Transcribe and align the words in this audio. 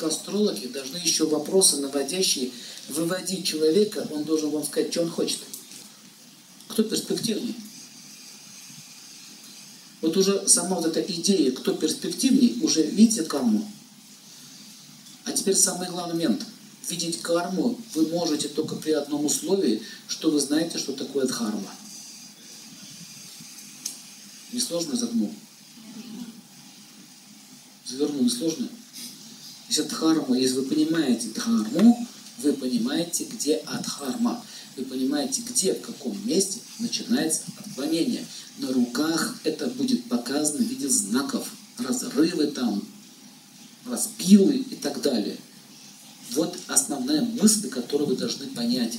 как 0.00 0.10
астрологи, 0.10 0.66
должны 0.66 0.96
еще 0.96 1.26
вопросы 1.26 1.76
наводящие 1.76 2.50
выводить 2.88 3.46
человека, 3.46 4.06
он 4.10 4.24
должен 4.24 4.50
вам 4.50 4.64
сказать, 4.64 4.90
что 4.90 5.02
он 5.02 5.10
хочет. 5.10 5.40
Кто 6.68 6.82
перспективный? 6.82 7.54
Вот 10.00 10.16
уже 10.16 10.48
сама 10.48 10.76
вот 10.76 10.86
эта 10.86 11.00
идея, 11.00 11.52
кто 11.52 11.74
перспективней, 11.74 12.58
уже 12.62 12.82
видите 12.82 13.24
карму. 13.24 13.70
А 15.24 15.32
теперь 15.32 15.54
самый 15.54 15.88
главный 15.88 16.14
момент. 16.14 16.46
Видеть 16.88 17.20
карму 17.20 17.78
вы 17.94 18.08
можете 18.08 18.48
только 18.48 18.76
при 18.76 18.92
одном 18.92 19.26
условии, 19.26 19.82
что 20.08 20.30
вы 20.30 20.40
знаете, 20.40 20.78
что 20.78 20.92
такое 20.92 21.26
дхарма. 21.26 21.70
Несложно 24.52 24.96
загнул? 24.96 25.32
Завернул 27.84 28.24
несложно? 28.24 28.68
Если 29.70 29.82
дхарма, 29.82 30.36
если 30.36 30.56
вы 30.56 30.62
понимаете 30.62 31.28
дхарму, 31.28 32.04
вы 32.38 32.54
понимаете, 32.54 33.24
где 33.30 33.54
адхарма. 33.58 34.44
Вы 34.76 34.84
понимаете, 34.84 35.42
где, 35.42 35.74
в 35.74 35.80
каком 35.82 36.18
месте 36.26 36.58
начинается 36.80 37.42
отклонение. 37.56 38.26
На 38.58 38.72
руках 38.72 39.38
это 39.44 39.68
будет 39.68 40.08
показано 40.08 40.64
в 40.64 40.68
виде 40.68 40.88
знаков. 40.88 41.52
Разрывы 41.78 42.48
там, 42.48 42.82
распилы 43.86 44.56
и 44.56 44.74
так 44.74 45.00
далее. 45.02 45.36
Вот 46.32 46.58
основная 46.66 47.22
мысль, 47.22 47.68
которую 47.68 48.08
вы 48.08 48.16
должны 48.16 48.48
понять. 48.48 48.98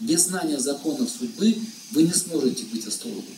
Без 0.00 0.24
знания 0.24 0.58
законов 0.58 1.10
судьбы 1.10 1.54
вы 1.90 2.04
не 2.04 2.14
сможете 2.14 2.64
быть 2.64 2.86
астрологом. 2.86 3.34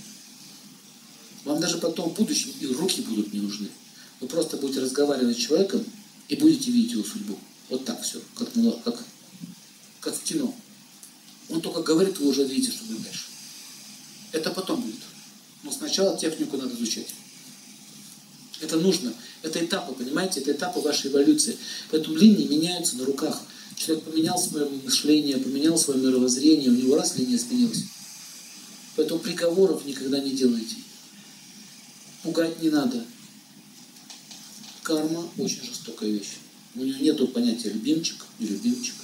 Вам 1.45 1.59
даже 1.59 1.79
потом 1.79 2.11
в 2.11 2.15
будущем 2.15 2.53
и 2.61 2.67
руки 2.67 3.01
будут 3.01 3.33
не 3.33 3.41
нужны. 3.41 3.71
Вы 4.21 4.29
просто 4.29 4.57
будете 4.57 4.81
разговаривать 4.81 5.37
с 5.37 5.41
человеком 5.41 5.85
и 6.29 6.37
будете 6.37 6.71
видеть 6.71 6.93
его 6.93 7.05
судьбу. 7.05 7.39
Вот 7.71 7.85
так 7.85 8.03
все, 8.03 8.21
как, 8.37 8.49
как, 8.85 9.03
как 10.01 10.15
в 10.15 10.23
кино. 10.23 10.55
Он 11.49 11.61
только 11.61 11.83
говорит, 11.83 12.19
вы 12.19 12.29
уже 12.29 12.45
видите, 12.45 12.73
что 12.73 12.85
будет 12.85 13.03
дальше. 13.03 13.27
Это 14.33 14.51
потом 14.51 14.81
будет. 14.83 15.01
Но 15.63 15.73
сначала 15.73 16.17
технику 16.17 16.57
надо 16.57 16.75
изучать. 16.75 17.09
Это 18.61 18.77
нужно. 18.77 19.13
Это 19.43 19.65
этапы, 19.65 19.95
понимаете? 19.95 20.41
Это 20.41 20.53
этапы 20.53 20.81
вашей 20.81 21.11
эволюции. 21.11 21.57
Поэтому 21.91 22.17
линии 22.17 22.47
меняются 22.47 22.97
на 22.97 23.05
руках. 23.05 23.41
Человек 23.77 24.05
поменял 24.05 24.39
свое 24.39 24.69
мышление, 24.69 25.39
поменял 25.39 25.79
свое 25.79 26.01
мировоззрение, 26.01 26.71
у 26.71 26.75
него 26.75 26.97
раз 26.97 27.17
линия 27.17 27.39
сменилась. 27.39 27.85
Поэтому 28.97 29.21
приговоров 29.21 29.87
никогда 29.87 30.21
не 30.21 30.33
делайте. 30.33 30.77
Пугать 32.23 32.61
не 32.63 32.69
надо. 32.69 33.05
Карма 34.91 35.31
очень 35.39 35.63
жестокая 35.63 36.11
вещь. 36.11 36.39
У 36.75 36.81
нее 36.81 36.99
нет 36.99 37.33
понятия 37.33 37.71
любимчик 37.71 38.27
и 38.41 38.47
любимчик. 38.47 38.97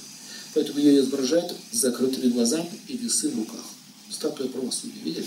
Поэтому 0.53 0.79
ее 0.79 0.99
изображают 0.99 1.55
с 1.71 1.77
закрытыми 1.77 2.29
глазами 2.29 2.69
и 2.89 2.97
весы 2.97 3.29
в 3.29 3.37
руках. 3.37 3.63
Статуя 4.09 4.49
правосудия, 4.49 4.99
видели? 4.99 5.25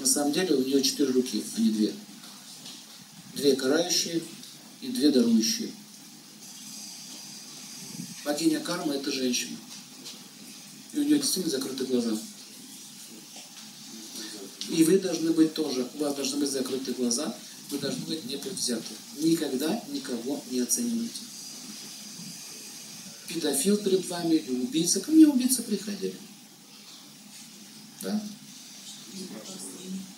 На 0.00 0.06
самом 0.06 0.32
деле 0.32 0.56
у 0.56 0.64
нее 0.64 0.82
четыре 0.82 1.12
руки, 1.12 1.44
а 1.56 1.60
не 1.60 1.70
две. 1.70 1.92
Две 3.36 3.54
карающие 3.54 4.20
и 4.80 4.88
две 4.88 5.12
дарующие. 5.12 5.70
Богиня 8.24 8.58
карма– 8.58 8.94
это 8.96 9.12
женщина. 9.12 9.56
И 10.94 10.98
у 10.98 11.04
нее 11.04 11.18
действительно 11.20 11.56
закрыты 11.56 11.84
глаза. 11.84 12.18
И 14.70 14.82
вы 14.82 14.98
должны 14.98 15.30
быть 15.30 15.54
тоже, 15.54 15.88
у 15.94 15.98
вас 15.98 16.16
должны 16.16 16.40
быть 16.40 16.50
закрыты 16.50 16.92
глаза, 16.92 17.32
вы 17.70 17.78
должны 17.78 18.04
быть 18.06 18.24
непредвзяты. 18.26 18.94
Никогда 19.18 19.82
никого 19.88 20.42
не 20.50 20.60
оценивайте. 20.60 21.20
Педофил 23.28 23.76
перед 23.78 24.06
вами 24.08 24.36
или 24.36 24.60
убийца. 24.60 25.00
Ко 25.00 25.10
мне 25.10 25.26
убийцы 25.26 25.62
приходили. 25.62 26.14
Да? 28.02 28.22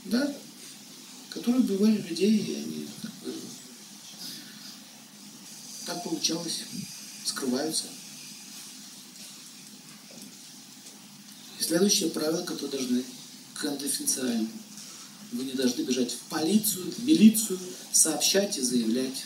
Да? 0.05 0.35
Которые 1.31 1.63
убивали 1.63 2.03
людей, 2.03 2.37
и 2.37 2.55
они 2.55 2.89
так, 3.03 3.13
так 5.87 6.05
получалось. 6.05 6.65
Скрываются. 7.25 7.85
И 11.59 11.63
следующее 11.63 12.11
правило, 12.11 12.43
которое 12.45 12.71
должны 12.71 13.05
конфиденциально. 13.55 14.49
Вы 15.33 15.45
не 15.45 15.53
должны 15.53 15.83
бежать 15.83 16.13
в 16.13 16.21
полицию, 16.31 16.91
в 16.91 17.05
милицию, 17.05 17.59
сообщать 17.93 18.57
и 18.57 18.63
заявлять. 18.63 19.25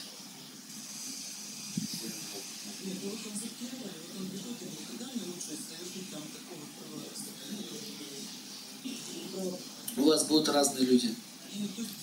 У 9.96 10.02
вас 10.02 10.24
будут 10.24 10.48
разные 10.48 10.86
люди. 10.86 11.14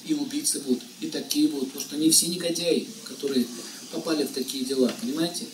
И 0.05 0.13
убийцы 0.13 0.61
будут, 0.61 0.83
и 1.01 1.07
такие 1.07 1.49
будут. 1.49 1.69
Потому 1.69 1.85
что 1.85 1.97
не 1.97 2.09
все 2.09 2.27
негодяи, 2.27 2.87
которые 3.03 3.45
попали 3.91 4.23
в 4.25 4.31
такие 4.31 4.63
дела. 4.63 4.93
Понимаете? 5.01 5.45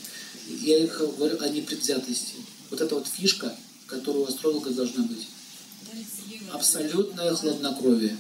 Я 0.62 0.84
их 0.84 1.00
говорю 1.00 1.42
о 1.42 1.50
непредвзятости. 1.50 2.34
Вот 2.70 2.82
эта 2.82 2.94
вот 2.94 3.08
фишка, 3.08 3.58
которую 3.88 4.26
у 4.26 4.28
астролога 4.28 4.70
должна 4.70 5.04
быть. 5.04 5.28
Абсолютное 6.52 7.34
хладнокровие. 7.34 8.18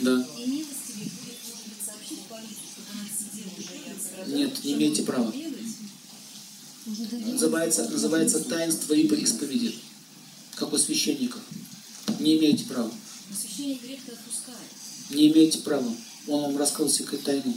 Да. 0.00 0.26
Нет, 4.26 4.64
не 4.64 4.72
имеете 4.74 5.02
права. 5.02 5.32
Называется, 6.86 7.88
называется 7.88 8.40
таинство 8.40 8.94
и 8.94 9.06
исповеди, 9.06 9.74
как 10.56 10.72
у 10.72 10.78
священников. 10.78 11.42
Не 12.18 12.38
имеете 12.38 12.64
права. 12.64 12.90
Не 15.10 15.28
имеете 15.28 15.58
права. 15.58 15.94
Он 16.26 16.42
вам 16.42 16.56
рассказал 16.56 16.88
секрет 16.88 17.22
тайну. 17.22 17.56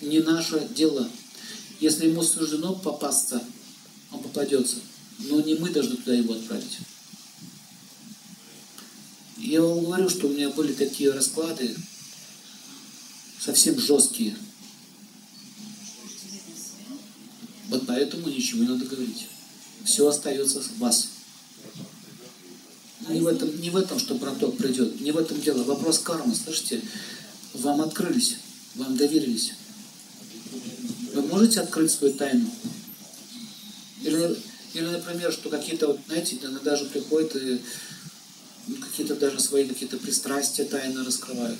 Не 0.00 0.20
наше 0.20 0.68
дело. 0.74 1.08
Если 1.80 2.08
ему 2.08 2.22
суждено 2.22 2.74
попасться, 2.74 3.42
попадется. 4.38 4.76
Но 5.18 5.40
не 5.40 5.54
мы 5.54 5.70
должны 5.70 5.96
туда 5.96 6.14
его 6.14 6.34
отправить. 6.34 6.78
Я 9.36 9.62
вам 9.62 9.84
говорю, 9.84 10.08
что 10.08 10.28
у 10.28 10.30
меня 10.30 10.50
были 10.50 10.72
такие 10.72 11.10
расклады, 11.10 11.74
совсем 13.40 13.78
жесткие. 13.80 14.36
Вот 17.68 17.86
поэтому 17.86 18.28
ничего 18.28 18.62
не 18.62 18.68
надо 18.68 18.84
говорить. 18.84 19.26
Все 19.84 20.06
остается 20.06 20.60
в 20.60 20.78
вас. 20.78 21.08
Не 23.08 23.20
в 23.20 23.26
этом, 23.26 23.60
не 23.60 23.70
в 23.70 23.76
этом, 23.76 23.98
что 23.98 24.14
браток 24.14 24.56
придет, 24.56 25.00
не 25.00 25.12
в 25.12 25.16
этом 25.16 25.40
дело. 25.40 25.62
Вопрос 25.64 25.98
кармы, 25.98 26.34
слышите? 26.34 26.82
Вам 27.54 27.80
открылись, 27.80 28.36
вам 28.74 28.96
доверились. 28.96 29.54
Вы 31.14 31.22
можете 31.22 31.60
открыть 31.60 31.90
свою 31.90 32.12
тайну? 32.14 32.50
Или, 34.02 34.36
или 34.74 34.86
например, 34.86 35.32
что 35.32 35.50
какие-то, 35.50 35.88
вот, 35.88 36.00
знаете, 36.06 36.38
иногда 36.40 36.70
даже 36.70 36.84
приходят 36.86 37.34
и 37.36 37.60
ну, 38.68 38.76
какие-то 38.76 39.16
даже 39.16 39.40
свои 39.40 39.66
какие-то 39.66 39.96
пристрастия 39.96 40.64
тайно 40.64 41.04
раскрывают. 41.04 41.58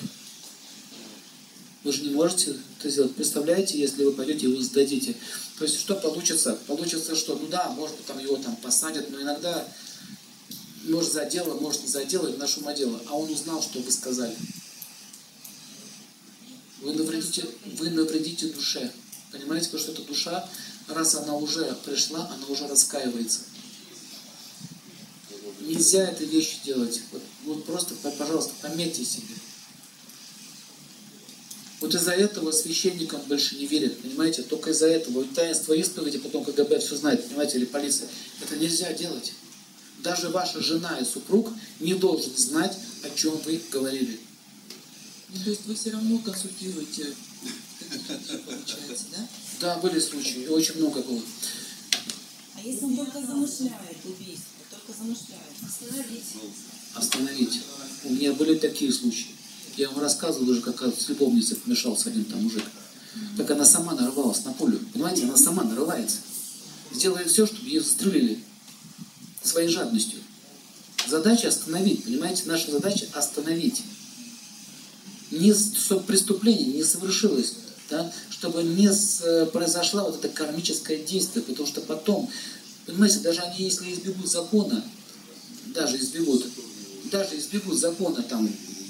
Вы 1.85 1.93
же 1.93 2.03
не 2.03 2.11
можете 2.11 2.57
это 2.79 2.91
сделать. 2.91 3.15
Представляете, 3.15 3.79
если 3.79 4.05
вы 4.05 4.13
пойдете 4.13 4.49
вы 4.49 4.63
сдадите. 4.63 5.15
То 5.59 5.65
есть 5.65 5.81
что 5.81 5.95
получится? 5.95 6.59
Получится, 6.67 7.17
что, 7.17 7.37
ну 7.37 7.47
да, 7.47 7.71
может 7.71 7.97
быть, 7.97 8.07
там 8.07 8.19
его 8.19 8.37
там 8.37 8.57
посадят, 8.57 9.11
но 9.11 9.23
иногда, 9.23 9.67
может, 10.85 11.13
за 11.13 11.25
дело, 11.25 11.59
может, 11.59 11.83
не 11.83 11.89
за 11.89 12.05
дело, 12.05 12.29
или 12.29 12.37
на 12.37 12.47
шумодело. 12.47 13.01
А 13.07 13.17
он 13.17 13.31
узнал, 13.31 13.63
что 13.63 13.81
вы 13.81 13.91
сказали. 13.91 14.37
Вы 16.83 16.93
навредите, 16.95 17.47
вы 17.79 17.91
навредите 17.91 18.49
душе. 18.49 18.93
Понимаете, 19.33 19.67
потому 19.67 19.83
что 19.83 19.93
эта 19.93 20.03
душа, 20.03 20.49
раз 20.89 21.15
она 21.15 21.35
уже 21.35 21.65
пришла, 21.85 22.29
она 22.33 22.47
уже 22.49 22.67
раскаивается. 22.67 23.41
Нельзя 25.61 26.09
этой 26.09 26.27
вещи 26.27 26.59
делать. 26.65 27.01
Вот, 27.13 27.23
вот 27.45 27.65
просто, 27.67 27.95
пожалуйста, 27.95 28.53
пометьте 28.63 29.05
себе. 29.05 29.35
Вот 31.81 31.95
из-за 31.95 32.13
этого 32.13 32.51
священникам 32.51 33.21
больше 33.23 33.57
не 33.57 33.67
верят, 33.67 34.01
понимаете? 34.01 34.43
Только 34.43 34.71
из-за 34.71 34.89
этого. 34.89 35.19
Вот 35.19 35.35
таинство 35.35 35.75
исповеди, 35.75 36.19
потом 36.19 36.45
КГБ 36.45 36.81
все 36.81 36.97
знает, 36.97 37.27
понимаете, 37.29 37.59
или 37.59 37.67
полиция. 37.67 38.09
Это 38.41 38.57
нельзя 38.57 38.93
делать. 38.93 39.33
Даже 40.03 40.29
ваша 40.29 40.61
жена 40.61 40.99
и 40.99 41.05
супруг 41.05 41.53
не 41.81 41.95
должен 41.95 42.37
знать, 42.37 42.77
о 43.05 43.11
чем 43.11 43.37
вы 43.45 43.61
говорили. 43.71 44.19
Ну, 45.29 45.45
то 45.45 45.51
есть 45.51 45.67
вы 45.67 45.75
все 45.75 45.91
равно 45.91 46.19
консультируете, 46.19 47.15
получается, 48.47 49.05
да? 49.17 49.29
Да, 49.61 49.77
были 49.79 49.99
случаи, 49.99 50.47
очень 50.47 50.77
много 50.79 51.03
было. 51.03 51.23
А 52.55 52.61
если 52.61 52.85
он 52.85 52.97
только 52.97 53.21
замышляет 53.21 53.99
убийство, 54.05 54.59
только 54.71 54.99
замышляет, 54.99 55.53
остановить? 55.63 56.25
остановить. 56.95 57.61
У 58.05 58.11
меня 58.11 58.33
были 58.33 58.59
такие 58.59 58.93
случаи. 58.93 59.29
Я 59.77 59.91
вам 59.91 60.01
рассказывал 60.01 60.49
уже, 60.51 60.61
как 60.61 60.83
с 60.83 61.09
любовницей 61.09 61.57
вмешался 61.65 62.09
один 62.09 62.25
там 62.25 62.43
мужик. 62.43 62.65
Как 63.37 63.51
она 63.51 63.65
сама 63.65 63.95
нарывалась 63.95 64.45
на 64.45 64.53
пулю. 64.53 64.81
Понимаете, 64.93 65.25
она 65.25 65.37
сама 65.37 65.65
нарывается. 65.65 66.19
Сделает 66.93 67.31
все, 67.31 67.47
чтобы 67.47 67.69
ее 67.69 67.81
застрелили 67.81 68.43
своей 69.43 69.69
жадностью. 69.69 70.19
Задача 71.07 71.49
остановить, 71.49 72.05
понимаете? 72.05 72.43
Наша 72.47 72.71
задача 72.71 73.07
остановить. 73.15 73.83
Не, 75.31 75.53
чтобы 75.55 76.03
преступление 76.05 76.67
не 76.67 76.85
совершилось, 76.85 77.55
да? 77.91 78.13
чтобы 78.31 78.63
не 78.63 78.93
с, 78.93 79.47
произошло 79.53 80.03
вот 80.03 80.25
это 80.25 80.29
кармическое 80.29 80.99
действие, 80.99 81.45
потому 81.45 81.67
что 81.67 81.81
потом, 81.81 82.31
понимаете, 82.87 83.21
даже 83.21 83.41
они, 83.41 83.65
если 83.65 83.93
избегут 83.93 84.31
закона, 84.31 84.85
даже 85.67 85.97
избегут, 85.99 86.47
даже 87.05 87.39
избегут 87.39 87.79
закона, 87.79 88.23
там, 88.23 88.49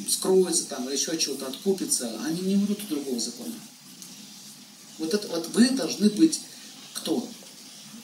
скроются, 0.09 0.65
там, 0.65 0.89
или 0.89 0.97
еще 0.97 1.17
чего-то, 1.19 1.47
откупятся, 1.47 2.11
они 2.25 2.41
не 2.41 2.57
уйдут 2.57 2.81
от 2.81 2.89
другого 2.89 3.21
закона. 3.21 3.55
Вот 4.99 5.15
это 5.15 5.29
вот 5.29 5.49
вы 5.49 5.71
должны 5.71 6.11
быть 6.11 6.41
кто? 6.95 7.29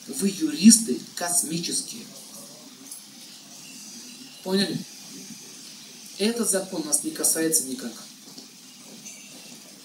Вы 0.07 0.29
юристы 0.29 1.01
космические. 1.15 2.03
Поняли? 4.43 4.79
Этот 6.19 6.49
закон 6.49 6.85
нас 6.85 7.03
не 7.03 7.11
касается 7.11 7.65
никак. 7.65 7.93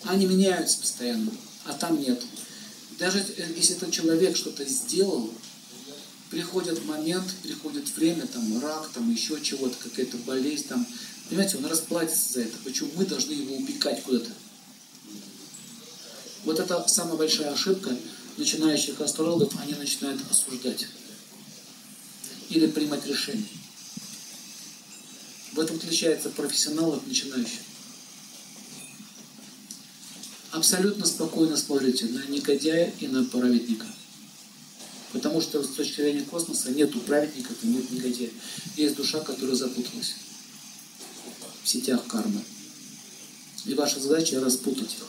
Они 0.09 0.25
меняются 0.25 0.79
постоянно, 0.79 1.31
а 1.65 1.73
там 1.73 2.01
нет. 2.01 2.19
Даже 2.97 3.23
если 3.55 3.75
этот 3.75 3.91
человек 3.91 4.35
что-то 4.35 4.65
сделал, 4.65 5.31
приходит 6.31 6.83
момент, 6.85 7.31
приходит 7.43 7.95
время, 7.95 8.25
там 8.25 8.59
рак, 8.59 8.89
там 8.91 9.11
еще 9.11 9.39
чего-то, 9.39 9.77
какая-то 9.77 10.17
болезнь, 10.17 10.67
там, 10.67 10.83
понимаете, 11.29 11.57
он 11.57 11.67
расплатится 11.67 12.33
за 12.33 12.41
это. 12.41 12.57
Почему 12.63 12.89
мы 12.95 13.05
должны 13.05 13.33
его 13.33 13.55
упекать 13.57 14.01
куда-то? 14.01 14.31
Вот 16.43 16.59
это 16.59 16.87
самая 16.87 17.15
большая 17.15 17.51
ошибка 17.51 17.95
начинающих 18.37 18.99
астрологов, 19.01 19.53
они 19.61 19.73
начинают 19.75 20.19
осуждать 20.31 20.87
или 22.49 22.65
принимать 22.65 23.05
решения. 23.05 23.45
В 25.51 25.59
этом 25.59 25.75
отличается 25.75 26.29
профессионал 26.29 26.93
от 26.93 27.05
начинающих. 27.05 27.59
Абсолютно 30.59 31.05
спокойно 31.05 31.55
смотрите 31.55 32.07
на 32.07 32.25
негодяя 32.25 32.93
и 32.99 33.07
на 33.07 33.23
праведника. 33.23 33.87
Потому 35.13 35.39
что 35.39 35.63
с 35.63 35.69
точки 35.69 36.01
зрения 36.01 36.25
космоса 36.25 36.71
нет 36.71 36.91
праведников 37.05 37.55
и 37.63 37.67
нет 37.67 37.89
негодяя. 37.89 38.29
Есть 38.75 38.97
душа, 38.97 39.21
которая 39.21 39.55
запуталась 39.55 40.15
в 41.63 41.69
сетях 41.69 42.05
кармы. 42.07 42.41
И 43.67 43.73
ваша 43.73 44.01
задача 44.01 44.41
распутать 44.41 44.95
их. 44.95 45.05